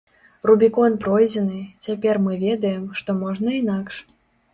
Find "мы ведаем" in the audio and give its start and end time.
2.29-2.89